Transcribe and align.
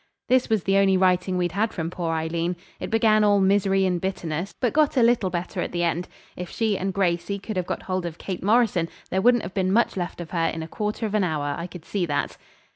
This 0.29 0.49
was 0.49 0.63
the 0.63 0.77
only 0.77 0.97
writing 0.97 1.37
we'd 1.37 1.51
had 1.51 1.71
from 1.71 1.91
poor 1.91 2.11
Aileen. 2.11 2.55
It 2.79 2.89
began 2.89 3.23
all 3.23 3.39
misery 3.39 3.85
and 3.85 4.01
bitterness, 4.01 4.51
but 4.59 4.73
got 4.73 4.97
a 4.97 5.03
little 5.03 5.29
better 5.29 5.61
at 5.61 5.71
the 5.73 5.83
end. 5.83 6.07
If 6.35 6.49
she 6.49 6.75
and 6.75 6.91
Gracey 6.91 7.37
could 7.37 7.55
have 7.55 7.67
got 7.67 7.83
hold 7.83 8.07
of 8.07 8.17
Kate 8.17 8.41
Morrison 8.43 8.89
there 9.11 9.21
wouldn't 9.21 9.43
have 9.43 9.53
been 9.53 9.71
much 9.71 9.95
left 9.95 10.19
of 10.19 10.31
her 10.31 10.47
in 10.47 10.63
a 10.63 10.67
quarter 10.67 11.05
of 11.05 11.13
an 11.13 11.23
hour, 11.23 11.53
I 11.55 11.67
could 11.67 11.85
see 11.85 12.07
that. 12.07 12.37